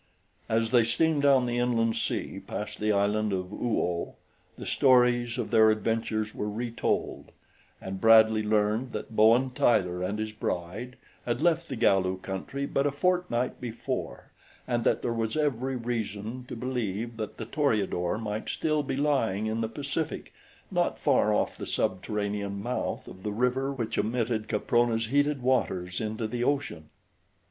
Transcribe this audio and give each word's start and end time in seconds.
As 0.49 0.71
they 0.71 0.83
steamed 0.83 1.21
down 1.21 1.45
the 1.45 1.59
inland 1.59 1.95
sea 1.95 2.39
past 2.47 2.79
the 2.79 2.91
island 2.91 3.31
of 3.31 3.53
Oo 3.53 3.79
oh, 3.79 4.15
the 4.57 4.65
stories 4.65 5.37
of 5.37 5.51
their 5.51 5.69
adventures 5.69 6.33
were 6.33 6.49
retold, 6.49 7.31
and 7.79 8.01
Bradley 8.01 8.41
learned 8.41 8.93
that 8.93 9.15
Bowen 9.15 9.51
Tyler 9.51 10.01
and 10.01 10.17
his 10.17 10.31
bride 10.31 10.95
had 11.27 11.43
left 11.43 11.69
the 11.69 11.75
Galu 11.75 12.17
country 12.17 12.65
but 12.65 12.87
a 12.87 12.91
fortnight 12.91 13.61
before 13.61 14.31
and 14.67 14.83
that 14.85 15.03
there 15.03 15.13
was 15.13 15.37
every 15.37 15.75
reason 15.75 16.45
to 16.47 16.55
believe 16.55 17.17
that 17.17 17.37
the 17.37 17.45
Toreador 17.45 18.17
might 18.17 18.49
still 18.49 18.81
be 18.81 18.95
lying 18.95 19.45
in 19.45 19.61
the 19.61 19.69
Pacific 19.69 20.33
not 20.71 20.97
far 20.97 21.31
off 21.31 21.55
the 21.55 21.67
subterranean 21.67 22.59
mouth 22.63 23.07
of 23.07 23.21
the 23.21 23.31
river 23.31 23.71
which 23.71 23.99
emitted 23.99 24.47
Caprona's 24.47 25.09
heated 25.09 25.43
waters 25.43 26.01
into 26.01 26.25
the 26.25 26.43
ocean. 26.43 26.89